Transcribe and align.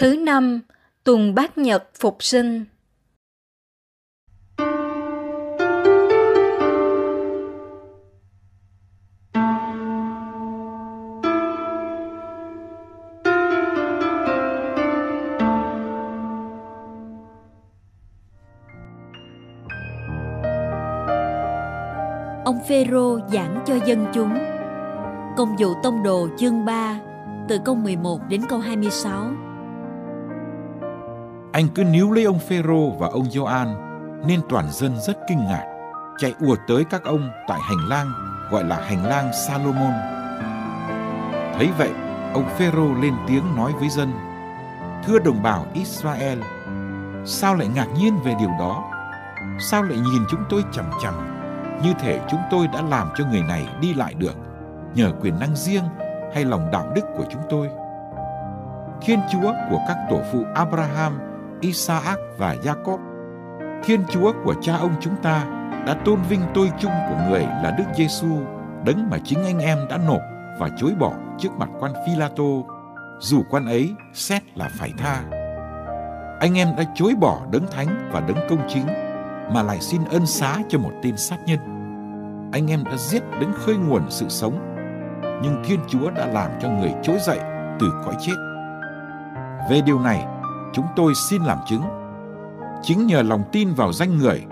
Thứ 0.00 0.16
năm, 0.16 0.60
tuần 1.04 1.34
bát 1.34 1.58
nhật 1.58 1.84
phục 2.00 2.16
sinh. 2.22 2.64
Ông 22.44 22.58
Phêrô 22.68 23.18
giảng 23.32 23.62
cho 23.66 23.74
dân 23.86 24.06
chúng. 24.14 24.38
Công 25.36 25.56
vụ 25.58 25.74
tông 25.82 26.02
đồ 26.02 26.28
chương 26.38 26.64
3 26.64 27.00
từ 27.48 27.58
câu 27.64 27.74
11 27.74 28.20
đến 28.28 28.42
câu 28.48 28.58
26. 28.58 29.49
Anh 31.52 31.68
cứ 31.74 31.84
níu 31.84 32.12
lấy 32.12 32.24
ông 32.24 32.38
Phêrô 32.38 32.90
và 32.90 33.08
ông 33.08 33.30
Gioan 33.30 33.68
nên 34.26 34.40
toàn 34.48 34.70
dân 34.70 34.96
rất 35.00 35.18
kinh 35.28 35.38
ngạc, 35.38 35.64
chạy 36.18 36.34
ùa 36.40 36.56
tới 36.68 36.84
các 36.90 37.04
ông 37.04 37.30
tại 37.48 37.60
hành 37.62 37.88
lang 37.88 38.12
gọi 38.50 38.64
là 38.64 38.76
hành 38.76 39.06
lang 39.06 39.30
Salomon. 39.32 39.92
Thấy 41.56 41.68
vậy, 41.78 41.90
ông 42.34 42.44
Phêrô 42.56 42.94
lên 42.94 43.14
tiếng 43.26 43.56
nói 43.56 43.72
với 43.72 43.88
dân: 43.88 44.12
"Thưa 45.06 45.18
đồng 45.18 45.42
bào 45.42 45.66
Israel, 45.74 46.38
sao 47.24 47.54
lại 47.54 47.68
ngạc 47.74 47.86
nhiên 47.98 48.18
về 48.24 48.34
điều 48.38 48.50
đó? 48.58 48.84
Sao 49.70 49.82
lại 49.82 49.98
nhìn 49.98 50.22
chúng 50.30 50.44
tôi 50.50 50.64
chằm 50.72 50.90
chằm 51.02 51.14
như 51.82 51.94
thể 52.00 52.20
chúng 52.30 52.40
tôi 52.50 52.66
đã 52.66 52.82
làm 52.82 53.08
cho 53.16 53.24
người 53.24 53.42
này 53.42 53.68
đi 53.80 53.94
lại 53.94 54.14
được 54.14 54.34
nhờ 54.94 55.12
quyền 55.20 55.38
năng 55.38 55.56
riêng 55.56 55.84
hay 56.34 56.44
lòng 56.44 56.70
đạo 56.72 56.92
đức 56.94 57.04
của 57.16 57.24
chúng 57.30 57.42
tôi?" 57.50 57.68
Thiên 59.02 59.20
Chúa 59.32 59.52
của 59.70 59.78
các 59.88 59.96
tổ 60.10 60.20
phụ 60.32 60.44
Abraham 60.54 61.29
Isaac 61.60 62.18
và 62.38 62.56
Jacob. 62.62 62.98
Thiên 63.84 64.00
Chúa 64.10 64.32
của 64.44 64.54
cha 64.60 64.76
ông 64.76 64.94
chúng 65.00 65.16
ta 65.22 65.44
đã 65.86 65.94
tôn 66.04 66.18
vinh 66.28 66.40
tôi 66.54 66.70
chung 66.78 66.92
của 67.08 67.16
người 67.28 67.42
là 67.42 67.74
Đức 67.78 67.84
Giêsu, 67.96 68.38
đấng 68.84 69.10
mà 69.10 69.18
chính 69.24 69.44
anh 69.44 69.58
em 69.58 69.78
đã 69.90 69.98
nộp 70.06 70.20
và 70.58 70.68
chối 70.76 70.92
bỏ 70.98 71.12
trước 71.38 71.52
mặt 71.58 71.68
quan 71.80 71.92
Phi-la-tô, 72.06 72.66
dù 73.20 73.42
quan 73.50 73.66
ấy 73.66 73.94
xét 74.14 74.42
là 74.58 74.68
phải 74.78 74.92
tha. 74.98 75.22
Anh 76.40 76.58
em 76.58 76.68
đã 76.76 76.84
chối 76.94 77.14
bỏ 77.20 77.40
đấng 77.50 77.66
thánh 77.66 78.10
và 78.12 78.20
đấng 78.20 78.48
công 78.48 78.68
chính, 78.68 78.86
mà 79.52 79.62
lại 79.62 79.80
xin 79.80 80.00
ân 80.10 80.26
xá 80.26 80.56
cho 80.68 80.78
một 80.78 80.92
tên 81.02 81.16
sát 81.16 81.38
nhân. 81.46 81.58
Anh 82.52 82.70
em 82.70 82.84
đã 82.84 82.96
giết 82.96 83.22
đấng 83.40 83.52
khơi 83.52 83.76
nguồn 83.76 84.02
sự 84.08 84.28
sống, 84.28 84.76
nhưng 85.42 85.62
Thiên 85.64 85.80
Chúa 85.88 86.10
đã 86.10 86.26
làm 86.26 86.50
cho 86.60 86.68
người 86.68 86.92
trỗi 87.02 87.18
dậy 87.20 87.38
từ 87.80 87.92
cõi 88.04 88.14
chết. 88.20 88.34
Về 89.70 89.80
điều 89.86 90.00
này, 90.00 90.26
chúng 90.72 90.86
tôi 90.96 91.14
xin 91.14 91.42
làm 91.42 91.58
chứng. 91.66 91.82
Chính 92.82 93.06
nhờ 93.06 93.22
lòng 93.22 93.44
tin 93.52 93.74
vào 93.74 93.92
danh 93.92 94.18
người 94.18 94.46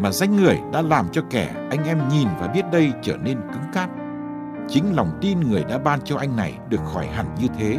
mà 0.00 0.10
danh 0.10 0.36
người 0.36 0.60
đã 0.72 0.82
làm 0.82 1.06
cho 1.12 1.22
kẻ 1.30 1.50
anh 1.70 1.84
em 1.84 2.08
nhìn 2.08 2.28
và 2.40 2.46
biết 2.46 2.64
đây 2.72 2.92
trở 3.02 3.16
nên 3.16 3.38
cứng 3.52 3.72
cáp. 3.72 3.90
Chính 4.68 4.96
lòng 4.96 5.18
tin 5.20 5.40
người 5.40 5.64
đã 5.64 5.78
ban 5.78 6.00
cho 6.04 6.16
anh 6.16 6.36
này 6.36 6.58
được 6.68 6.80
khỏi 6.84 7.06
hẳn 7.06 7.26
như 7.40 7.48
thế, 7.58 7.78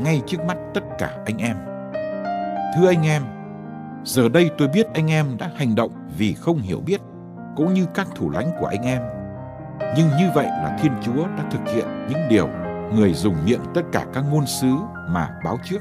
ngay 0.00 0.22
trước 0.26 0.44
mắt 0.48 0.56
tất 0.74 0.84
cả 0.98 1.10
anh 1.26 1.38
em. 1.38 1.56
Thưa 2.76 2.88
anh 2.88 3.06
em, 3.06 3.22
giờ 4.04 4.28
đây 4.28 4.50
tôi 4.58 4.68
biết 4.68 4.86
anh 4.94 5.10
em 5.10 5.26
đã 5.38 5.50
hành 5.56 5.74
động 5.74 5.90
vì 6.18 6.34
không 6.34 6.58
hiểu 6.58 6.80
biết, 6.86 7.00
cũng 7.56 7.74
như 7.74 7.86
các 7.94 8.06
thủ 8.14 8.30
lãnh 8.30 8.50
của 8.60 8.66
anh 8.66 8.82
em. 8.82 9.02
Nhưng 9.96 10.08
như 10.08 10.30
vậy 10.34 10.46
là 10.46 10.78
Thiên 10.82 10.92
Chúa 11.02 11.26
đã 11.38 11.44
thực 11.50 11.74
hiện 11.74 11.86
những 12.08 12.28
điều 12.28 12.48
người 12.94 13.12
dùng 13.12 13.34
miệng 13.44 13.60
tất 13.74 13.82
cả 13.92 14.04
các 14.14 14.24
ngôn 14.30 14.46
sứ 14.46 14.72
mà 15.08 15.28
báo 15.44 15.58
trước. 15.64 15.78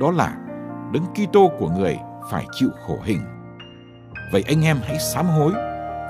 Đó 0.00 0.10
là 0.10 0.36
đấng 0.92 1.04
Kitô 1.14 1.50
của 1.58 1.68
người 1.68 1.98
phải 2.30 2.46
chịu 2.52 2.70
khổ 2.86 2.98
hình. 3.04 3.20
Vậy 4.32 4.44
anh 4.48 4.64
em 4.64 4.78
hãy 4.82 4.98
sám 4.98 5.26
hối 5.26 5.52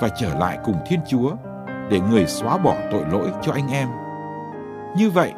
và 0.01 0.09
trở 0.19 0.35
lại 0.35 0.59
cùng 0.65 0.77
Thiên 0.87 1.01
Chúa 1.09 1.33
để 1.91 2.01
người 2.01 2.27
xóa 2.27 2.59
bỏ 2.59 2.75
tội 2.93 3.05
lỗi 3.13 3.31
cho 3.43 3.53
anh 3.53 3.69
em. 3.69 3.89
Như 4.97 5.11
vậy, 5.11 5.33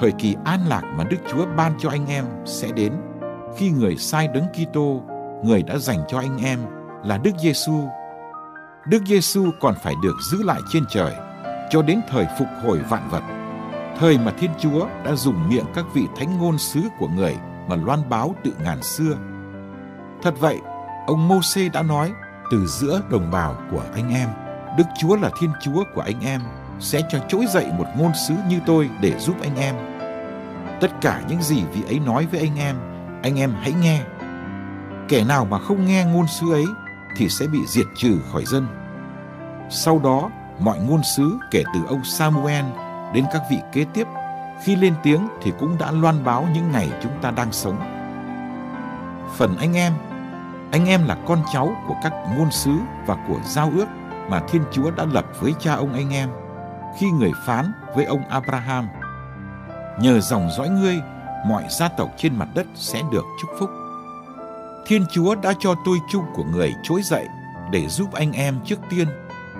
thời 0.00 0.12
kỳ 0.12 0.36
an 0.44 0.60
lạc 0.68 0.82
mà 0.96 1.04
Đức 1.04 1.16
Chúa 1.32 1.46
ban 1.56 1.72
cho 1.78 1.90
anh 1.90 2.06
em 2.06 2.24
sẽ 2.44 2.72
đến 2.72 2.92
khi 3.56 3.70
người 3.70 3.96
sai 3.96 4.28
đấng 4.28 4.46
Kitô, 4.48 5.02
người 5.44 5.62
đã 5.62 5.78
dành 5.78 5.98
cho 6.08 6.18
anh 6.18 6.44
em 6.44 6.58
là 7.04 7.18
Đức 7.18 7.30
Giêsu. 7.38 7.88
Đức 8.86 9.02
Giêsu 9.06 9.50
còn 9.60 9.74
phải 9.82 9.94
được 10.02 10.14
giữ 10.30 10.42
lại 10.42 10.60
trên 10.72 10.84
trời 10.90 11.12
cho 11.70 11.82
đến 11.82 12.00
thời 12.08 12.26
phục 12.38 12.48
hồi 12.62 12.78
vạn 12.78 13.08
vật, 13.10 13.22
thời 13.98 14.18
mà 14.18 14.32
Thiên 14.38 14.50
Chúa 14.58 14.86
đã 15.04 15.14
dùng 15.14 15.48
miệng 15.48 15.66
các 15.74 15.84
vị 15.94 16.06
thánh 16.16 16.38
ngôn 16.38 16.58
sứ 16.58 16.80
của 16.98 17.08
người 17.08 17.36
mà 17.72 17.84
loan 17.84 18.08
báo 18.08 18.34
từ 18.44 18.52
ngàn 18.64 18.82
xưa. 18.82 19.16
Thật 20.22 20.34
vậy, 20.40 20.58
ông 21.06 21.28
Môsê 21.28 21.68
đã 21.68 21.82
nói 21.82 22.12
từ 22.50 22.66
giữa 22.66 23.02
đồng 23.10 23.30
bào 23.30 23.56
của 23.70 23.82
anh 23.94 24.14
em, 24.14 24.28
Đức 24.78 24.84
Chúa 24.98 25.16
là 25.16 25.30
Thiên 25.40 25.50
Chúa 25.60 25.84
của 25.94 26.00
anh 26.00 26.20
em 26.20 26.40
sẽ 26.80 27.00
cho 27.10 27.18
trỗi 27.28 27.46
dậy 27.46 27.66
một 27.78 27.86
ngôn 27.96 28.12
sứ 28.28 28.34
như 28.48 28.60
tôi 28.66 28.90
để 29.00 29.18
giúp 29.18 29.36
anh 29.42 29.56
em. 29.56 29.74
Tất 30.80 30.90
cả 31.00 31.22
những 31.28 31.42
gì 31.42 31.62
vị 31.72 31.82
ấy 31.86 31.98
nói 31.98 32.26
với 32.26 32.40
anh 32.40 32.58
em, 32.58 32.76
anh 33.22 33.38
em 33.38 33.52
hãy 33.60 33.72
nghe. 33.82 34.02
Kẻ 35.08 35.24
nào 35.24 35.44
mà 35.44 35.58
không 35.58 35.86
nghe 35.86 36.04
ngôn 36.04 36.26
sứ 36.26 36.52
ấy 36.52 36.66
thì 37.16 37.28
sẽ 37.28 37.46
bị 37.46 37.58
diệt 37.66 37.86
trừ 37.96 38.18
khỏi 38.32 38.44
dân. 38.44 38.66
Sau 39.70 39.98
đó, 39.98 40.30
mọi 40.60 40.78
ngôn 40.78 41.00
sứ 41.16 41.38
kể 41.50 41.62
từ 41.74 41.80
ông 41.88 42.04
Samuel 42.04 42.64
đến 43.14 43.24
các 43.32 43.42
vị 43.50 43.58
kế 43.72 43.84
tiếp 43.94 44.06
khi 44.64 44.76
lên 44.76 44.94
tiếng 45.02 45.28
thì 45.42 45.52
cũng 45.60 45.78
đã 45.78 45.90
loan 45.90 46.24
báo 46.24 46.48
những 46.54 46.72
ngày 46.72 46.88
chúng 47.02 47.12
ta 47.22 47.30
đang 47.30 47.52
sống. 47.52 47.76
Phần 49.36 49.56
anh 49.56 49.76
em, 49.76 49.92
anh 50.72 50.86
em 50.86 51.06
là 51.06 51.16
con 51.26 51.42
cháu 51.52 51.76
của 51.88 51.94
các 52.02 52.12
ngôn 52.36 52.50
sứ 52.50 52.72
và 53.06 53.16
của 53.28 53.40
giao 53.44 53.70
ước 53.76 53.86
mà 54.28 54.42
Thiên 54.48 54.62
Chúa 54.72 54.90
đã 54.90 55.04
lập 55.04 55.26
với 55.40 55.52
cha 55.60 55.74
ông 55.74 55.92
anh 55.92 56.10
em 56.10 56.28
khi 56.98 57.10
người 57.10 57.32
phán 57.46 57.72
với 57.94 58.04
ông 58.04 58.28
Abraham. 58.28 58.88
Nhờ 60.00 60.20
dòng 60.20 60.48
dõi 60.56 60.68
ngươi, 60.68 61.00
mọi 61.46 61.64
gia 61.70 61.88
tộc 61.88 62.08
trên 62.16 62.38
mặt 62.38 62.48
đất 62.54 62.66
sẽ 62.74 63.02
được 63.12 63.24
chúc 63.40 63.50
phúc. 63.58 63.70
Thiên 64.86 65.04
Chúa 65.10 65.34
đã 65.34 65.52
cho 65.58 65.74
tôi 65.84 65.98
chung 66.10 66.24
của 66.34 66.44
người 66.44 66.74
trỗi 66.82 67.02
dậy 67.02 67.26
để 67.72 67.88
giúp 67.88 68.12
anh 68.12 68.32
em 68.32 68.60
trước 68.64 68.78
tiên 68.90 69.08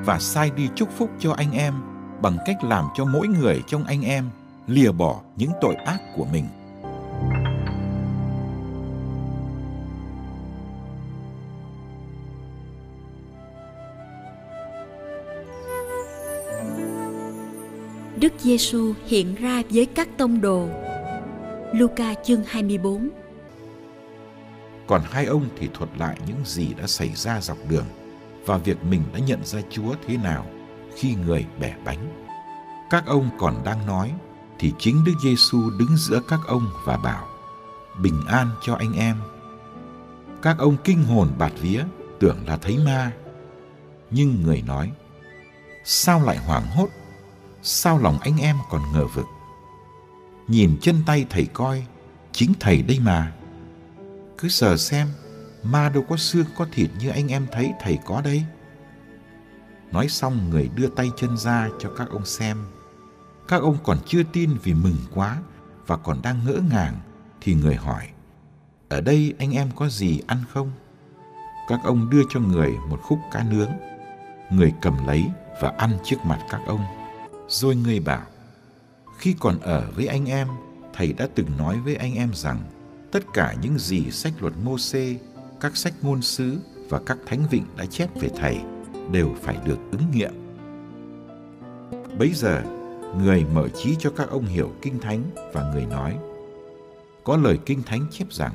và 0.04 0.18
sai 0.18 0.50
đi 0.50 0.68
chúc 0.74 0.88
phúc 0.98 1.10
cho 1.18 1.32
anh 1.36 1.52
em 1.52 1.74
bằng 2.22 2.36
cách 2.46 2.64
làm 2.64 2.88
cho 2.94 3.04
mỗi 3.04 3.28
người 3.28 3.62
trong 3.66 3.84
anh 3.84 4.02
em 4.02 4.30
lìa 4.66 4.92
bỏ 4.92 5.20
những 5.36 5.50
tội 5.60 5.74
ác 5.74 5.98
của 6.16 6.26
mình. 6.32 6.44
Đức 18.20 18.32
Giêsu 18.38 18.92
hiện 19.06 19.34
ra 19.34 19.62
với 19.70 19.86
các 19.86 20.08
tông 20.16 20.40
đồ. 20.40 20.68
Luca 21.72 22.14
chương 22.14 22.42
24 22.46 23.08
Còn 24.86 25.02
hai 25.04 25.24
ông 25.26 25.48
thì 25.58 25.68
thuật 25.74 25.90
lại 25.98 26.16
những 26.26 26.36
gì 26.44 26.74
đã 26.78 26.86
xảy 26.86 27.08
ra 27.14 27.40
dọc 27.40 27.58
đường 27.68 27.86
và 28.46 28.56
việc 28.56 28.84
mình 28.84 29.02
đã 29.12 29.18
nhận 29.26 29.44
ra 29.44 29.60
Chúa 29.70 29.94
thế 30.06 30.16
nào 30.16 30.46
khi 30.96 31.14
người 31.26 31.46
bẻ 31.60 31.74
bánh. 31.84 32.26
Các 32.90 33.06
ông 33.06 33.30
còn 33.38 33.54
đang 33.64 33.86
nói 33.86 34.12
thì 34.58 34.72
chính 34.78 35.04
Đức 35.04 35.14
Giêsu 35.22 35.70
đứng 35.70 35.96
giữa 35.96 36.20
các 36.28 36.40
ông 36.46 36.70
và 36.84 36.96
bảo: 36.96 37.28
Bình 37.98 38.22
an 38.26 38.50
cho 38.62 38.74
anh 38.74 38.92
em. 38.92 39.16
Các 40.42 40.58
ông 40.58 40.76
kinh 40.84 41.04
hồn 41.04 41.28
bạt 41.38 41.52
vía, 41.60 41.84
tưởng 42.20 42.46
là 42.46 42.56
thấy 42.56 42.78
ma. 42.78 43.12
Nhưng 44.10 44.42
người 44.42 44.62
nói, 44.62 44.92
sao 45.84 46.22
lại 46.22 46.36
hoảng 46.36 46.66
hốt? 46.66 46.88
Sao 47.62 47.98
lòng 47.98 48.18
anh 48.20 48.38
em 48.38 48.56
còn 48.70 48.82
ngờ 48.92 49.06
vực? 49.06 49.26
Nhìn 50.48 50.78
chân 50.80 51.02
tay 51.06 51.26
thầy 51.30 51.46
coi, 51.46 51.86
chính 52.32 52.52
thầy 52.60 52.82
đây 52.82 53.00
mà. 53.00 53.32
Cứ 54.38 54.48
sờ 54.48 54.76
xem, 54.76 55.08
ma 55.62 55.88
đâu 55.88 56.04
có 56.08 56.16
xương 56.16 56.46
có 56.56 56.66
thịt 56.72 56.90
như 56.98 57.08
anh 57.08 57.28
em 57.28 57.46
thấy 57.52 57.72
thầy 57.80 57.98
có 58.06 58.20
đây. 58.20 58.44
Nói 59.92 60.08
xong 60.08 60.50
người 60.50 60.70
đưa 60.74 60.88
tay 60.88 61.10
chân 61.16 61.36
ra 61.36 61.68
cho 61.80 61.90
các 61.96 62.08
ông 62.10 62.26
xem. 62.26 62.58
Các 63.48 63.62
ông 63.62 63.76
còn 63.82 63.98
chưa 64.06 64.22
tin 64.32 64.50
vì 64.62 64.74
mừng 64.74 64.96
quá 65.14 65.38
và 65.86 65.96
còn 65.96 66.22
đang 66.22 66.44
ngỡ 66.44 66.60
ngàng, 66.70 66.94
thì 67.40 67.54
người 67.54 67.74
hỏi, 67.74 68.08
ở 68.88 69.00
đây 69.00 69.34
anh 69.38 69.52
em 69.52 69.70
có 69.76 69.88
gì 69.88 70.20
ăn 70.26 70.38
không? 70.52 70.70
Các 71.68 71.80
ông 71.84 72.10
đưa 72.10 72.22
cho 72.30 72.40
người 72.40 72.72
một 72.90 73.00
khúc 73.02 73.18
cá 73.32 73.44
nướng. 73.50 73.70
Người 74.50 74.72
cầm 74.82 75.06
lấy 75.06 75.26
và 75.60 75.72
ăn 75.78 75.90
trước 76.04 76.16
mặt 76.24 76.38
các 76.50 76.60
ông. 76.66 76.84
Rồi 77.48 77.76
người 77.76 78.00
bảo, 78.00 78.26
khi 79.18 79.34
còn 79.40 79.60
ở 79.60 79.90
với 79.96 80.06
anh 80.06 80.26
em, 80.26 80.48
thầy 80.92 81.12
đã 81.12 81.28
từng 81.34 81.56
nói 81.58 81.80
với 81.80 81.96
anh 81.96 82.14
em 82.14 82.30
rằng, 82.34 82.58
tất 83.12 83.22
cả 83.34 83.54
những 83.62 83.78
gì 83.78 84.10
sách 84.10 84.32
luật 84.40 84.54
mô 84.64 84.78
xê 84.78 85.16
các 85.60 85.76
sách 85.76 85.94
ngôn 86.02 86.22
sứ 86.22 86.58
và 86.88 87.00
các 87.06 87.18
thánh 87.26 87.46
vịnh 87.50 87.64
đã 87.76 87.86
chép 87.86 88.20
về 88.20 88.30
thầy 88.36 88.60
đều 89.10 89.34
phải 89.42 89.56
được 89.64 89.78
ứng 89.90 90.10
nghiệm. 90.12 90.32
Bấy 92.18 92.32
giờ 92.34 92.62
người 93.18 93.44
mở 93.54 93.68
trí 93.68 93.96
cho 93.98 94.10
các 94.10 94.30
ông 94.30 94.46
hiểu 94.46 94.72
kinh 94.82 94.98
thánh 94.98 95.22
và 95.52 95.72
người 95.72 95.86
nói. 95.86 96.16
Có 97.24 97.36
lời 97.36 97.58
kinh 97.66 97.82
thánh 97.82 98.06
chép 98.10 98.32
rằng 98.32 98.52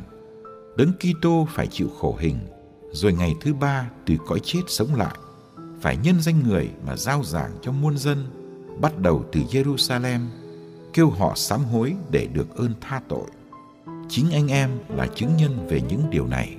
đấng 0.77 0.91
Kitô 0.93 1.47
phải 1.49 1.67
chịu 1.67 1.89
khổ 1.99 2.17
hình 2.19 2.39
rồi 2.91 3.13
ngày 3.13 3.35
thứ 3.41 3.53
ba 3.53 3.89
từ 4.05 4.15
cõi 4.27 4.39
chết 4.43 4.61
sống 4.67 4.95
lại 4.95 5.17
phải 5.81 5.97
nhân 5.97 6.21
danh 6.21 6.43
người 6.47 6.69
mà 6.85 6.95
giao 6.97 7.23
giảng 7.23 7.51
cho 7.61 7.71
muôn 7.71 7.97
dân 7.97 8.25
bắt 8.81 8.99
đầu 8.99 9.25
từ 9.31 9.41
Jerusalem 9.51 10.19
kêu 10.93 11.09
họ 11.09 11.33
sám 11.35 11.63
hối 11.63 11.95
để 12.11 12.27
được 12.33 12.55
ơn 12.55 12.73
tha 12.81 13.01
tội. 13.07 13.25
Chính 14.09 14.31
anh 14.31 14.47
em 14.47 14.69
là 14.89 15.07
chứng 15.15 15.37
nhân 15.37 15.67
về 15.69 15.81
những 15.89 16.09
điều 16.09 16.27
này. 16.27 16.57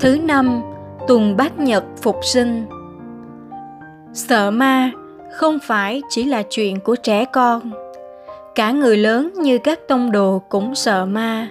Thứ 0.00 0.18
năm, 0.18 0.71
tuần 1.08 1.36
bát 1.36 1.58
nhật 1.58 1.84
phục 2.02 2.16
sinh. 2.22 2.66
Sợ 4.12 4.50
ma 4.50 4.90
không 5.32 5.58
phải 5.62 6.02
chỉ 6.08 6.24
là 6.24 6.42
chuyện 6.50 6.80
của 6.80 6.96
trẻ 6.96 7.24
con. 7.24 7.70
Cả 8.54 8.70
người 8.70 8.96
lớn 8.96 9.30
như 9.36 9.58
các 9.58 9.88
tông 9.88 10.12
đồ 10.12 10.42
cũng 10.48 10.74
sợ 10.74 11.06
ma. 11.06 11.48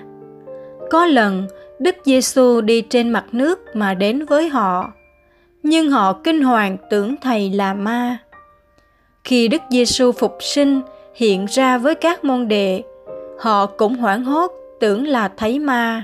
Có 0.89 1.06
lần 1.06 1.48
Đức 1.80 1.95
Giêsu 2.06 2.62
đi 2.62 2.81
trên 2.81 3.09
mặt 3.09 3.25
nước 3.31 3.59
mà 3.74 3.94
đến 3.94 4.25
với 4.25 4.50
họ, 4.50 4.92
nhưng 5.63 5.89
họ 5.89 6.13
kinh 6.13 6.44
hoàng 6.44 6.77
tưởng 6.89 7.15
thầy 7.21 7.50
là 7.50 7.74
ma. 7.74 8.18
Khi 9.24 9.47
Đức 9.47 9.62
Giêsu 9.69 10.12
phục 10.12 10.38
sinh 10.39 10.81
hiện 11.15 11.45
ra 11.45 11.77
với 11.77 11.95
các 11.95 12.24
môn 12.24 12.47
đệ, 12.47 12.83
họ 13.39 13.65
cũng 13.65 13.95
hoảng 13.95 14.24
hốt 14.24 14.51
tưởng 14.80 15.07
là 15.07 15.27
thấy 15.38 15.59
ma. 15.59 16.04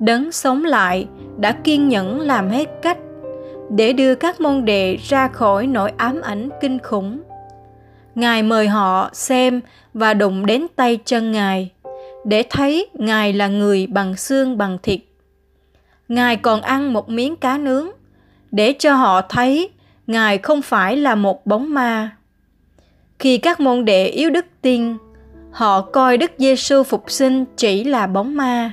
Đấng 0.00 0.32
sống 0.32 0.64
lại, 0.64 1.06
đã 1.38 1.52
kiên 1.52 1.88
nhẫn 1.88 2.20
làm 2.20 2.48
hết 2.48 2.68
cách 2.82 2.98
để 3.70 3.92
đưa 3.92 4.14
các 4.14 4.40
môn 4.40 4.64
đệ 4.64 4.96
ra 4.96 5.28
khỏi 5.28 5.66
nỗi 5.66 5.92
ám 5.96 6.20
ảnh 6.20 6.48
kinh 6.60 6.78
khủng. 6.78 7.22
Ngài 8.14 8.42
mời 8.42 8.68
họ 8.68 9.10
xem 9.12 9.60
và 9.94 10.14
đụng 10.14 10.46
đến 10.46 10.66
tay 10.76 10.98
chân 11.04 11.32
ngài, 11.32 11.70
để 12.24 12.44
thấy 12.50 12.88
ngài 12.94 13.32
là 13.32 13.48
người 13.48 13.86
bằng 13.86 14.16
xương 14.16 14.58
bằng 14.58 14.78
thịt. 14.82 15.00
Ngài 16.08 16.36
còn 16.36 16.62
ăn 16.62 16.92
một 16.92 17.08
miếng 17.08 17.36
cá 17.36 17.58
nướng, 17.58 17.88
để 18.50 18.74
cho 18.78 18.94
họ 18.94 19.20
thấy 19.20 19.70
ngài 20.06 20.38
không 20.38 20.62
phải 20.62 20.96
là 20.96 21.14
một 21.14 21.46
bóng 21.46 21.74
ma. 21.74 22.10
Khi 23.18 23.38
các 23.38 23.60
môn 23.60 23.84
đệ 23.84 24.06
yếu 24.06 24.30
đức 24.30 24.46
tin, 24.62 24.96
họ 25.50 25.80
coi 25.80 26.16
đức 26.16 26.30
giêsu 26.38 26.82
phục 26.82 27.10
sinh 27.10 27.44
chỉ 27.56 27.84
là 27.84 28.06
bóng 28.06 28.36
ma 28.36 28.72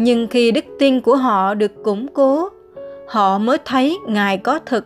nhưng 0.00 0.26
khi 0.28 0.50
đức 0.50 0.64
tin 0.78 1.00
của 1.00 1.16
họ 1.16 1.54
được 1.54 1.72
củng 1.84 2.08
cố, 2.08 2.48
họ 3.08 3.38
mới 3.38 3.58
thấy 3.64 3.98
ngài 4.06 4.38
có 4.38 4.58
thực 4.66 4.84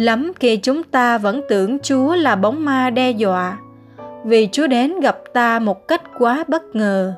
lắm 0.00 0.32
khi 0.40 0.56
chúng 0.56 0.82
ta 0.82 1.18
vẫn 1.18 1.40
tưởng 1.48 1.78
Chúa 1.78 2.14
là 2.14 2.36
bóng 2.36 2.64
ma 2.64 2.90
đe 2.90 3.10
dọa, 3.10 3.58
vì 4.24 4.48
Chúa 4.52 4.66
đến 4.66 5.00
gặp 5.00 5.18
ta 5.34 5.58
một 5.58 5.88
cách 5.88 6.02
quá 6.18 6.44
bất 6.48 6.76
ngờ. 6.76 7.12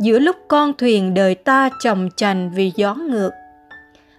Giữa 0.00 0.18
lúc 0.18 0.36
con 0.48 0.72
thuyền 0.78 1.14
đời 1.14 1.34
ta 1.34 1.70
chồng 1.80 2.08
chành 2.16 2.50
vì 2.54 2.72
gió 2.76 2.94
ngược, 2.94 3.30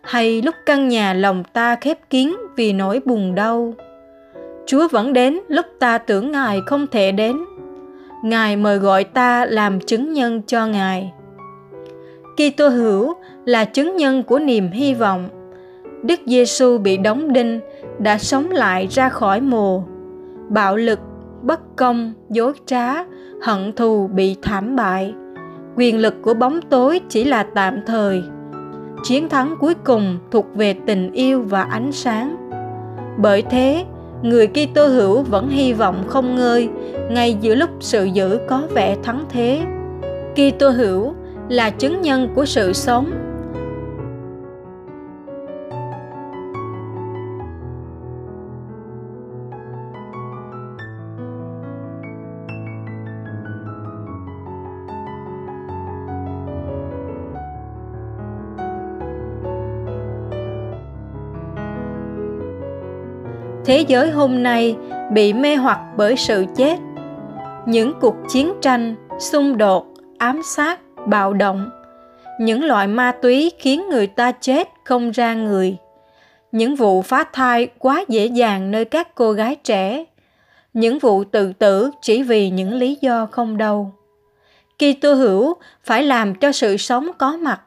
hay 0.02 0.42
lúc 0.42 0.56
căn 0.66 0.88
nhà 0.88 1.14
lòng 1.14 1.44
ta 1.54 1.76
khép 1.76 1.98
kín 2.10 2.36
vì 2.56 2.74
nỗi 2.74 3.00
buồn 3.06 3.36
đau. 3.36 3.74
Chúa 4.66 4.88
vẫn 4.88 5.14
đến 5.14 5.40
lúc 5.48 5.66
ta 5.80 5.98
tưởng 5.98 6.32
Ngài 6.32 6.60
không 6.66 6.88
thể 6.88 7.12
đến. 7.12 7.38
Ngài 8.24 8.56
mời 8.56 8.78
gọi 8.78 9.04
ta 9.04 9.46
làm 9.46 9.80
chứng 9.80 10.14
nhân 10.14 10.42
cho 10.48 10.68
Ngài. 10.68 11.12
Kitô 12.36 12.68
hữu 12.70 13.14
là 13.46 13.66
chứng 13.66 13.96
nhân 13.96 14.24
của 14.24 14.40
niềm 14.40 14.72
hy 14.72 14.94
vọng. 14.94 15.30
Đức 16.04 16.20
Giêsu 16.26 16.78
bị 16.78 16.98
đóng 16.98 17.34
đinh 17.34 17.60
đã 18.04 18.18
sống 18.18 18.52
lại 18.52 18.88
ra 18.88 19.10
khỏi 19.10 19.42
mồ. 19.42 19.84
Bạo 20.50 20.76
lực, 20.76 21.00
bất 21.42 21.76
công, 21.76 22.14
dối 22.30 22.54
trá, 22.66 22.94
hận 23.42 23.74
thù 23.76 24.08
bị 24.08 24.36
thảm 24.42 24.76
bại. 24.76 25.14
Quyền 25.76 25.98
lực 25.98 26.16
của 26.22 26.34
bóng 26.34 26.62
tối 26.62 27.02
chỉ 27.10 27.24
là 27.24 27.44
tạm 27.44 27.80
thời. 27.88 28.24
Chiến 29.04 29.30
thắng 29.30 29.56
cuối 29.60 29.74
cùng 29.74 30.18
thuộc 30.32 30.46
về 30.56 30.74
tình 30.74 31.12
yêu 31.12 31.42
và 31.42 31.64
ánh 31.64 31.92
sáng. 31.92 32.36
Bởi 33.18 33.42
thế, 33.42 33.86
người 34.22 34.48
Kitô 34.48 34.88
hữu 34.88 35.22
vẫn 35.22 35.50
hy 35.50 35.74
vọng 35.74 36.04
không 36.08 36.36
ngơi 36.36 36.70
ngay 37.10 37.38
giữa 37.42 37.56
lúc 37.56 37.70
sự 37.80 38.04
dữ 38.04 38.40
có 38.48 38.62
vẻ 38.74 38.98
thắng 39.04 39.26
thế. 39.30 39.62
Kitô 40.34 40.70
hữu 40.70 41.14
là 41.50 41.70
chứng 41.70 42.02
nhân 42.02 42.30
của 42.36 42.46
sự 42.46 42.74
sống. 42.74 43.12
Thế 63.66 63.86
giới 63.88 64.12
hôm 64.12 64.44
nay 64.44 64.76
bị 65.12 65.34
mê 65.34 65.56
hoặc 65.56 65.80
bởi 65.98 66.16
sự 66.18 66.46
chết. 66.56 66.80
Những 67.66 67.94
cuộc 68.02 68.16
chiến 68.30 68.54
tranh 68.62 68.96
xung 69.20 69.58
đột 69.58 69.88
ám 70.18 70.42
sát 70.44 70.80
bạo 71.08 71.34
động. 71.34 71.70
Những 72.40 72.64
loại 72.64 72.88
ma 72.88 73.12
túy 73.22 73.52
khiến 73.60 73.90
người 73.90 74.08
ta 74.08 74.32
chết 74.32 74.70
không 74.86 75.12
ra 75.12 75.34
người. 75.34 75.78
Những 76.52 76.76
vụ 76.76 77.02
phá 77.02 77.24
thai 77.34 77.68
quá 77.80 78.06
dễ 78.08 78.26
dàng 78.26 78.72
nơi 78.72 78.86
các 78.86 79.16
cô 79.16 79.32
gái 79.32 79.56
trẻ. 79.56 80.06
Những 80.74 81.00
vụ 81.00 81.24
tự 81.24 81.54
tử 81.54 81.92
chỉ 82.02 82.24
vì 82.24 82.50
những 82.50 82.74
lý 82.74 82.98
do 83.02 83.26
không 83.32 83.58
đâu. 83.58 83.92
Khi 84.80 84.94
Kitô 84.94 85.14
hữu 85.14 85.54
phải 85.84 86.04
làm 86.04 86.36
cho 86.36 86.52
sự 86.52 86.78
sống 86.78 87.12
có 87.18 87.38
mặt 87.38 87.62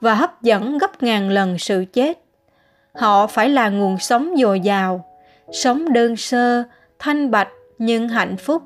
và 0.00 0.14
hấp 0.14 0.42
dẫn 0.42 0.78
gấp 0.78 1.02
ngàn 1.02 1.30
lần 1.30 1.58
sự 1.58 1.84
chết. 1.92 2.18
Họ 2.94 3.26
phải 3.26 3.48
là 3.48 3.68
nguồn 3.68 3.98
sống 3.98 4.34
dồi 4.38 4.60
dào, 4.60 5.04
sống 5.52 5.92
đơn 5.92 6.16
sơ 6.16 6.64
thanh 6.98 7.30
bạch 7.30 7.48
nhưng 7.78 8.08
hạnh 8.08 8.36
phúc 8.36 8.62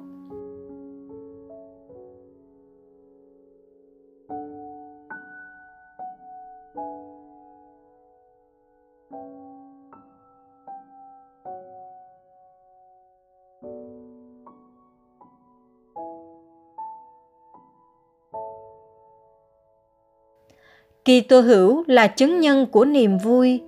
Kỳ 21.04 21.20
tô 21.20 21.40
hữu 21.40 21.84
là 21.86 22.06
chứng 22.06 22.40
nhân 22.40 22.66
của 22.66 22.84
niềm 22.84 23.18
vui. 23.18 23.60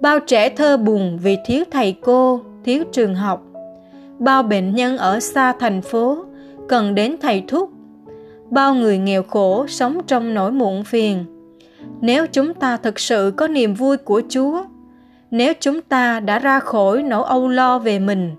Bao 0.00 0.20
trẻ 0.20 0.48
thơ 0.48 0.76
buồn 0.76 1.18
vì 1.22 1.38
thiếu 1.46 1.64
thầy 1.70 1.96
cô, 2.02 2.40
thiếu 2.64 2.84
trường 2.92 3.14
học. 3.14 3.42
Bao 4.18 4.42
bệnh 4.42 4.74
nhân 4.74 4.98
ở 4.98 5.20
xa 5.20 5.52
thành 5.52 5.82
phố 5.82 6.24
cần 6.68 6.94
đến 6.94 7.16
thầy 7.22 7.44
thuốc. 7.48 7.70
Bao 8.50 8.74
người 8.74 8.98
nghèo 8.98 9.22
khổ 9.22 9.66
sống 9.66 10.00
trong 10.06 10.34
nỗi 10.34 10.52
muộn 10.52 10.84
phiền. 10.84 11.24
Nếu 12.00 12.26
chúng 12.26 12.54
ta 12.54 12.76
thực 12.76 13.00
sự 13.00 13.32
có 13.36 13.48
niềm 13.48 13.74
vui 13.74 13.96
của 13.96 14.22
Chúa, 14.28 14.64
nếu 15.30 15.52
chúng 15.60 15.80
ta 15.80 16.20
đã 16.20 16.38
ra 16.38 16.60
khỏi 16.60 17.02
nỗi 17.02 17.24
âu 17.26 17.48
lo 17.48 17.78
về 17.78 17.98
mình, 17.98 18.30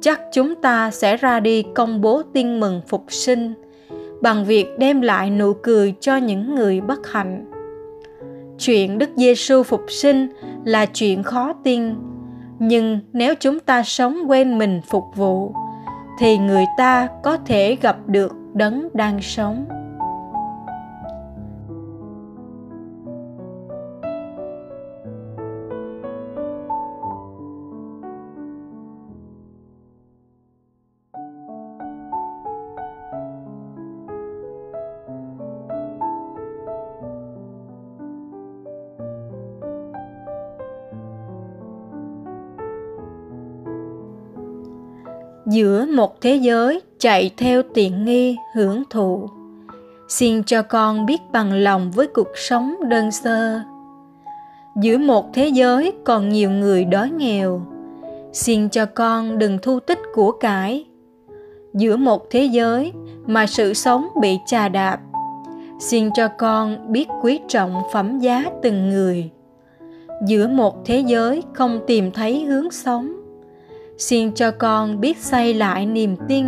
chắc 0.00 0.20
chúng 0.32 0.54
ta 0.54 0.90
sẽ 0.90 1.16
ra 1.16 1.40
đi 1.40 1.64
công 1.74 2.00
bố 2.00 2.22
tin 2.32 2.60
mừng 2.60 2.80
phục 2.88 3.04
sinh 3.08 3.54
bằng 4.24 4.44
việc 4.44 4.78
đem 4.78 5.00
lại 5.00 5.30
nụ 5.30 5.52
cười 5.52 5.94
cho 6.00 6.16
những 6.16 6.54
người 6.54 6.80
bất 6.80 7.12
hạnh. 7.12 7.44
Chuyện 8.58 8.98
Đức 8.98 9.10
Giêsu 9.16 9.62
phục 9.62 9.84
sinh 9.88 10.28
là 10.64 10.86
chuyện 10.86 11.22
khó 11.22 11.52
tin, 11.64 11.94
nhưng 12.58 13.00
nếu 13.12 13.34
chúng 13.34 13.60
ta 13.60 13.82
sống 13.82 14.30
quên 14.30 14.58
mình 14.58 14.80
phục 14.90 15.04
vụ, 15.16 15.52
thì 16.18 16.38
người 16.38 16.64
ta 16.78 17.08
có 17.22 17.36
thể 17.46 17.76
gặp 17.80 17.96
được 18.06 18.32
đấng 18.54 18.88
đang 18.94 19.22
sống. 19.22 19.64
Giữa 45.54 45.86
một 45.86 46.20
thế 46.20 46.36
giới 46.36 46.80
chạy 46.98 47.30
theo 47.36 47.62
tiện 47.74 48.04
nghi 48.04 48.36
hưởng 48.54 48.82
thụ. 48.90 49.28
Xin 50.08 50.42
cho 50.42 50.62
con 50.62 51.06
biết 51.06 51.20
bằng 51.32 51.52
lòng 51.52 51.90
với 51.90 52.06
cuộc 52.06 52.28
sống 52.34 52.74
đơn 52.88 53.10
sơ. 53.10 53.60
Giữa 54.80 54.98
một 54.98 55.34
thế 55.34 55.48
giới 55.48 55.92
còn 56.04 56.28
nhiều 56.28 56.50
người 56.50 56.84
đói 56.84 57.10
nghèo, 57.10 57.60
xin 58.32 58.68
cho 58.68 58.86
con 58.86 59.38
đừng 59.38 59.58
thu 59.62 59.80
tích 59.80 59.98
của 60.14 60.32
cải. 60.32 60.86
Giữa 61.74 61.96
một 61.96 62.30
thế 62.30 62.44
giới 62.44 62.92
mà 63.26 63.46
sự 63.46 63.74
sống 63.74 64.08
bị 64.20 64.38
chà 64.46 64.68
đạp, 64.68 65.00
xin 65.80 66.10
cho 66.14 66.28
con 66.28 66.92
biết 66.92 67.08
quý 67.22 67.40
trọng 67.48 67.82
phẩm 67.92 68.18
giá 68.18 68.44
từng 68.62 68.90
người. 68.90 69.30
Giữa 70.26 70.48
một 70.48 70.84
thế 70.84 71.00
giới 71.00 71.42
không 71.52 71.80
tìm 71.86 72.10
thấy 72.10 72.44
hướng 72.44 72.70
sống 72.70 73.23
xin 73.96 74.32
cho 74.32 74.50
con 74.50 75.00
biết 75.00 75.18
xây 75.18 75.54
lại 75.54 75.86
niềm 75.86 76.16
tin 76.28 76.46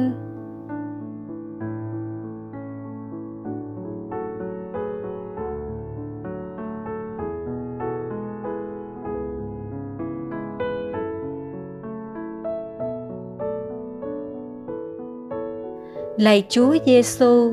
Lạy 16.17 16.45
Chúa 16.49 16.75
Giêsu, 16.87 17.53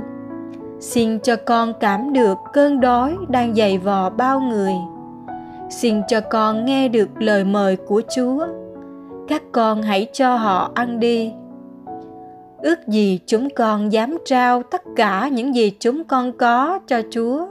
xin 0.80 1.20
cho 1.20 1.36
con 1.36 1.74
cảm 1.80 2.14
được 2.14 2.38
cơn 2.54 2.80
đói 2.80 3.18
đang 3.30 3.56
dày 3.56 3.78
vò 3.78 4.10
bao 4.10 4.40
người. 4.40 4.74
Xin 5.70 6.02
cho 6.08 6.22
con 6.22 6.66
nghe 6.66 6.88
được 6.88 7.10
lời 7.20 7.44
mời 7.44 7.76
của 7.76 8.02
Chúa 8.16 8.48
các 9.34 9.44
con 9.52 9.82
hãy 9.82 10.08
cho 10.13 10.36
họ 10.36 10.72
ăn 10.75 11.00
đi. 11.00 11.32
Ước 12.58 12.88
gì 12.88 13.20
chúng 13.25 13.50
con 13.50 13.92
dám 13.92 14.18
trao 14.25 14.63
tất 14.63 14.82
cả 14.96 15.28
những 15.28 15.56
gì 15.56 15.72
chúng 15.80 16.04
con 16.04 16.38
có 16.38 16.80
cho 16.88 17.02
chúa. 17.10 17.48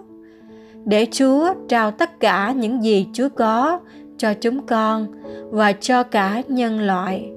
Để 0.84 1.06
chúa 1.10 1.54
trao 1.68 1.90
tất 1.90 2.20
cả 2.20 2.52
những 2.56 2.84
gì 2.84 3.06
chúa 3.12 3.28
có 3.28 3.80
cho 4.18 4.34
chúng 4.40 4.66
con 4.66 5.06
và 5.50 5.72
cho 5.72 6.02
cả 6.02 6.42
nhân 6.48 6.80
loại. 6.80 7.30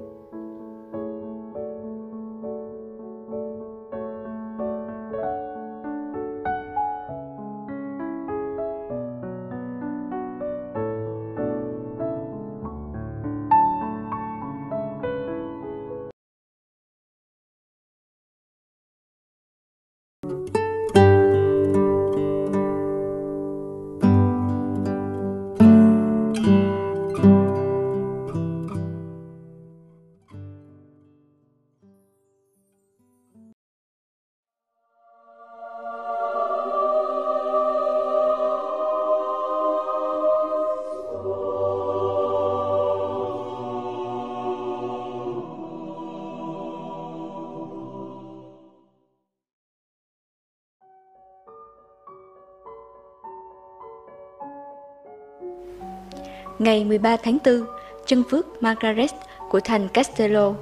Ngày 56.58 56.84
13 56.84 57.16
tháng 57.16 57.38
4, 57.44 57.64
chân 58.06 58.22
phước 58.30 58.62
Margaret 58.62 59.10
của 59.50 59.60
thành 59.60 59.88
Castello. 59.88 60.52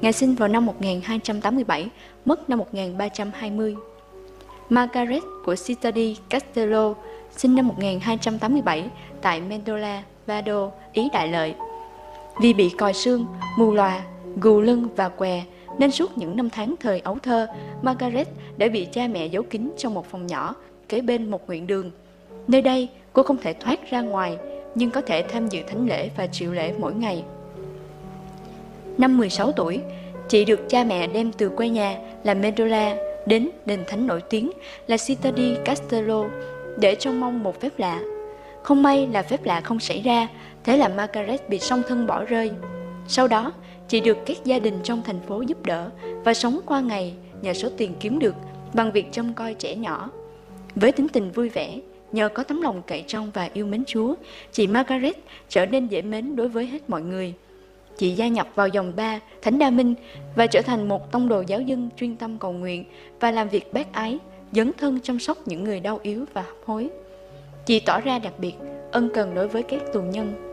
Ngài 0.00 0.12
sinh 0.12 0.34
vào 0.34 0.48
năm 0.48 0.66
1287, 0.66 1.88
mất 2.24 2.50
năm 2.50 2.58
1320. 2.58 3.76
Margaret 4.68 5.22
của 5.44 5.54
Cittadi 5.66 6.16
Castello 6.28 6.94
sinh 7.36 7.54
năm 7.54 7.68
1287 7.68 8.90
tại 9.22 9.40
Mendola, 9.40 10.02
Vado, 10.26 10.70
Ý 10.92 11.08
Đại 11.12 11.28
Lợi. 11.28 11.54
Vì 12.42 12.52
bị 12.52 12.70
còi 12.78 12.94
xương, 12.94 13.26
mù 13.58 13.72
lòa, 13.72 14.00
gù 14.36 14.60
lưng 14.60 14.88
và 14.96 15.08
què, 15.08 15.42
nên 15.78 15.90
suốt 15.90 16.18
những 16.18 16.36
năm 16.36 16.50
tháng 16.50 16.74
thời 16.80 17.00
ấu 17.00 17.18
thơ, 17.22 17.46
Margaret 17.82 18.28
đã 18.56 18.68
bị 18.68 18.84
cha 18.84 19.08
mẹ 19.12 19.26
giấu 19.26 19.42
kín 19.42 19.70
trong 19.78 19.94
một 19.94 20.10
phòng 20.10 20.26
nhỏ 20.26 20.54
kế 20.88 21.00
bên 21.00 21.30
một 21.30 21.46
nguyện 21.46 21.66
đường. 21.66 21.90
Nơi 22.48 22.62
đây, 22.62 22.88
cô 23.12 23.22
không 23.22 23.36
thể 23.42 23.52
thoát 23.52 23.90
ra 23.90 24.00
ngoài 24.00 24.38
nhưng 24.78 24.90
có 24.90 25.00
thể 25.00 25.22
tham 25.22 25.48
dự 25.48 25.62
thánh 25.62 25.88
lễ 25.88 26.10
và 26.16 26.26
triệu 26.26 26.52
lễ 26.52 26.74
mỗi 26.78 26.94
ngày. 26.94 27.24
Năm 28.98 29.18
16 29.18 29.52
tuổi, 29.52 29.80
chị 30.28 30.44
được 30.44 30.60
cha 30.68 30.84
mẹ 30.84 31.06
đem 31.06 31.32
từ 31.32 31.48
quê 31.48 31.68
nhà 31.68 31.98
là 32.24 32.34
Medola 32.34 32.96
đến 33.26 33.50
đền 33.66 33.84
thánh 33.86 34.06
nổi 34.06 34.20
tiếng 34.30 34.50
là 34.86 34.96
Città 35.06 35.30
di 35.36 35.56
Castello 35.64 36.24
để 36.80 36.94
trông 36.94 37.20
mong 37.20 37.42
một 37.42 37.60
phép 37.60 37.72
lạ. 37.78 38.00
Không 38.62 38.82
may 38.82 39.08
là 39.12 39.22
phép 39.22 39.44
lạ 39.44 39.60
không 39.60 39.80
xảy 39.80 40.00
ra, 40.00 40.28
thế 40.64 40.76
là 40.76 40.88
Margaret 40.88 41.48
bị 41.48 41.58
song 41.58 41.82
thân 41.88 42.06
bỏ 42.06 42.24
rơi. 42.24 42.50
Sau 43.08 43.28
đó, 43.28 43.52
chị 43.88 44.00
được 44.00 44.18
các 44.26 44.36
gia 44.44 44.58
đình 44.58 44.78
trong 44.82 45.02
thành 45.06 45.20
phố 45.28 45.40
giúp 45.40 45.66
đỡ 45.66 45.90
và 46.24 46.34
sống 46.34 46.60
qua 46.66 46.80
ngày 46.80 47.14
nhờ 47.42 47.54
số 47.54 47.68
tiền 47.76 47.94
kiếm 48.00 48.18
được 48.18 48.34
bằng 48.74 48.92
việc 48.92 49.12
trông 49.12 49.34
coi 49.34 49.54
trẻ 49.54 49.74
nhỏ. 49.74 50.10
Với 50.74 50.92
tính 50.92 51.08
tình 51.08 51.30
vui 51.30 51.48
vẻ, 51.48 51.78
Nhờ 52.12 52.28
có 52.28 52.42
tấm 52.42 52.60
lòng 52.60 52.82
cậy 52.86 53.04
trong 53.06 53.30
và 53.34 53.48
yêu 53.52 53.66
mến 53.66 53.84
Chúa, 53.86 54.14
chị 54.52 54.66
Margaret 54.66 55.16
trở 55.48 55.66
nên 55.66 55.86
dễ 55.86 56.02
mến 56.02 56.36
đối 56.36 56.48
với 56.48 56.66
hết 56.66 56.90
mọi 56.90 57.02
người. 57.02 57.34
Chị 57.96 58.10
gia 58.10 58.28
nhập 58.28 58.48
vào 58.54 58.68
dòng 58.68 58.92
ba 58.96 59.20
Thánh 59.42 59.58
Đa 59.58 59.70
Minh 59.70 59.94
và 60.36 60.46
trở 60.46 60.62
thành 60.62 60.88
một 60.88 61.12
tông 61.12 61.28
đồ 61.28 61.42
giáo 61.46 61.60
dân 61.60 61.88
chuyên 61.96 62.16
tâm 62.16 62.38
cầu 62.38 62.52
nguyện 62.52 62.84
và 63.20 63.30
làm 63.30 63.48
việc 63.48 63.72
bác 63.72 63.92
ái, 63.92 64.18
dấn 64.52 64.72
thân 64.78 65.00
chăm 65.02 65.18
sóc 65.18 65.38
những 65.46 65.64
người 65.64 65.80
đau 65.80 66.00
yếu 66.02 66.24
và 66.32 66.42
hấp 66.42 66.56
hối. 66.66 66.88
Chị 67.66 67.80
tỏ 67.80 68.00
ra 68.00 68.18
đặc 68.18 68.32
biệt, 68.38 68.52
ân 68.92 69.08
cần 69.14 69.34
đối 69.34 69.48
với 69.48 69.62
các 69.62 69.82
tù 69.92 70.02
nhân. 70.02 70.44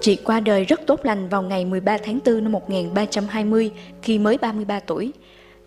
Chị 0.00 0.16
qua 0.16 0.40
đời 0.40 0.64
rất 0.64 0.80
tốt 0.86 1.00
lành 1.02 1.28
vào 1.28 1.42
ngày 1.42 1.64
13 1.64 1.98
tháng 1.98 2.18
4 2.26 2.42
năm 2.44 2.52
1320 2.52 3.70
khi 4.02 4.18
mới 4.18 4.38
33 4.38 4.80
tuổi. 4.80 5.12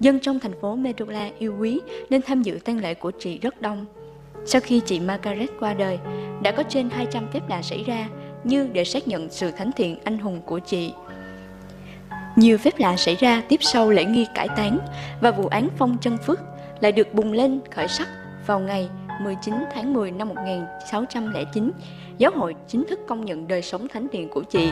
Dân 0.03 0.19
trong 0.19 0.39
thành 0.39 0.59
phố 0.61 0.75
Medola 0.75 1.29
yêu 1.39 1.55
quý 1.59 1.81
nên 2.09 2.21
tham 2.21 2.41
dự 2.41 2.59
tang 2.65 2.77
lễ 2.77 2.93
của 2.93 3.11
chị 3.19 3.39
rất 3.39 3.61
đông. 3.61 3.85
Sau 4.45 4.61
khi 4.61 4.81
chị 4.85 4.99
Margaret 4.99 5.49
qua 5.59 5.73
đời, 5.73 5.99
đã 6.41 6.51
có 6.51 6.63
trên 6.63 6.89
200 6.89 7.27
phép 7.33 7.49
lạ 7.49 7.61
xảy 7.61 7.83
ra 7.83 8.07
như 8.43 8.69
để 8.73 8.83
xác 8.83 9.07
nhận 9.07 9.29
sự 9.29 9.51
thánh 9.51 9.71
thiện 9.75 9.99
anh 10.03 10.17
hùng 10.17 10.41
của 10.45 10.59
chị. 10.59 10.93
Nhiều 12.35 12.57
phép 12.57 12.79
lạ 12.79 12.95
xảy 12.97 13.15
ra 13.15 13.43
tiếp 13.49 13.57
sau 13.61 13.89
lễ 13.89 14.05
nghi 14.05 14.27
cải 14.35 14.47
táng 14.47 14.79
và 15.21 15.31
vụ 15.31 15.47
án 15.47 15.69
phong 15.77 15.97
chân 16.01 16.17
phước 16.17 16.39
lại 16.79 16.91
được 16.91 17.13
bùng 17.13 17.31
lên 17.33 17.59
khởi 17.71 17.87
sắc 17.87 18.07
vào 18.45 18.59
ngày 18.59 18.89
19 19.21 19.53
tháng 19.73 19.93
10 19.93 20.11
năm 20.11 20.29
1609, 20.29 21.71
giáo 22.17 22.31
hội 22.35 22.55
chính 22.67 22.85
thức 22.89 22.99
công 23.07 23.25
nhận 23.25 23.47
đời 23.47 23.61
sống 23.61 23.87
thánh 23.87 24.07
thiện 24.11 24.29
của 24.29 24.43
chị 24.43 24.71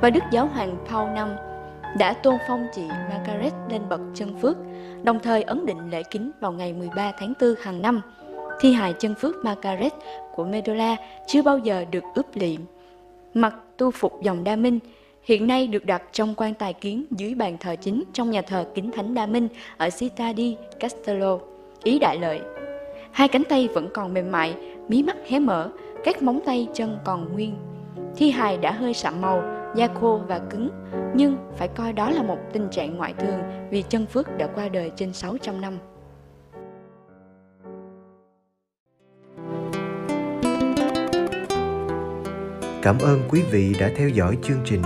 và 0.00 0.10
Đức 0.10 0.22
Giáo 0.32 0.46
hoàng 0.46 0.76
Paul 0.88 1.18
V 1.18 1.51
đã 1.98 2.12
tôn 2.12 2.34
phong 2.48 2.66
chị 2.74 2.82
Margaret 3.10 3.52
lên 3.70 3.82
bậc 3.88 4.00
chân 4.14 4.40
phước, 4.40 4.56
đồng 5.02 5.20
thời 5.20 5.42
ấn 5.42 5.66
định 5.66 5.90
lễ 5.90 6.02
kính 6.10 6.30
vào 6.40 6.52
ngày 6.52 6.72
13 6.72 7.12
tháng 7.18 7.32
4 7.40 7.54
hàng 7.62 7.82
năm. 7.82 8.00
Thi 8.60 8.72
hài 8.72 8.92
chân 8.92 9.14
phước 9.14 9.44
Margaret 9.44 9.92
của 10.34 10.44
Medola 10.44 10.96
chưa 11.26 11.42
bao 11.42 11.58
giờ 11.58 11.84
được 11.90 12.04
ướp 12.14 12.26
liệm. 12.34 12.60
Mặc 13.34 13.54
tu 13.76 13.90
phục 13.90 14.22
dòng 14.22 14.44
Đa 14.44 14.56
Minh, 14.56 14.78
hiện 15.22 15.46
nay 15.46 15.66
được 15.66 15.86
đặt 15.86 16.02
trong 16.12 16.34
quan 16.36 16.54
tài 16.54 16.72
kiến 16.72 17.04
dưới 17.10 17.34
bàn 17.34 17.56
thờ 17.60 17.76
chính 17.80 18.04
trong 18.12 18.30
nhà 18.30 18.42
thờ 18.42 18.64
kính 18.74 18.90
thánh 18.90 19.14
Đa 19.14 19.26
Minh 19.26 19.48
ở 19.76 19.90
Città 19.90 20.32
di 20.36 20.56
Castello, 20.80 21.38
Ý 21.82 21.98
Đại 21.98 22.18
Lợi. 22.18 22.40
Hai 23.12 23.28
cánh 23.28 23.44
tay 23.44 23.68
vẫn 23.68 23.88
còn 23.94 24.14
mềm 24.14 24.32
mại, 24.32 24.54
mí 24.88 25.02
mắt 25.02 25.16
hé 25.28 25.38
mở, 25.38 25.68
các 26.04 26.22
móng 26.22 26.40
tay 26.46 26.68
chân 26.74 26.98
còn 27.04 27.32
nguyên. 27.32 27.54
Thi 28.16 28.30
hài 28.30 28.58
đã 28.58 28.72
hơi 28.72 28.94
sạm 28.94 29.20
màu, 29.20 29.42
da 29.74 29.88
khô 30.00 30.20
và 30.28 30.38
cứng, 30.38 30.70
nhưng 31.14 31.36
phải 31.56 31.68
coi 31.68 31.92
đó 31.92 32.10
là 32.10 32.22
một 32.22 32.38
tình 32.52 32.68
trạng 32.70 32.96
ngoại 32.96 33.14
thường 33.18 33.40
vì 33.70 33.82
chân 33.82 34.06
phước 34.06 34.38
đã 34.38 34.46
qua 34.54 34.68
đời 34.68 34.90
trên 34.96 35.12
600 35.12 35.60
năm. 35.60 35.78
Cảm 42.82 42.98
ơn 42.98 43.20
quý 43.30 43.42
vị 43.50 43.74
đã 43.80 43.90
theo 43.96 44.08
dõi 44.08 44.38
chương 44.42 44.60
trình. 44.64 44.82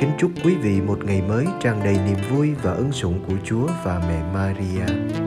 Kính 0.00 0.10
chúc 0.18 0.30
quý 0.44 0.54
vị 0.54 0.80
một 0.80 0.98
ngày 1.04 1.22
mới 1.28 1.46
tràn 1.60 1.80
đầy 1.84 1.98
niềm 2.06 2.18
vui 2.30 2.54
và 2.62 2.72
ân 2.72 2.92
sủng 2.92 3.20
của 3.28 3.34
Chúa 3.44 3.66
và 3.84 4.02
mẹ 4.08 4.22
Maria. 4.34 5.25